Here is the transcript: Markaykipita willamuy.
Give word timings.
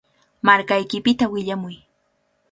Markaykipita 0.47 1.25
willamuy. 1.33 1.75